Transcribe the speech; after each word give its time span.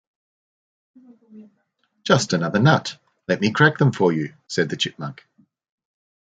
"Just 2.01 2.33
another 2.33 2.57
nut; 2.57 2.97
let 3.27 3.39
me 3.39 3.51
crack 3.51 3.77
them 3.77 3.91
for 3.91 4.11
you," 4.11 4.33
said 4.47 4.69
the 4.69 4.75
chipmunk. 4.75 5.23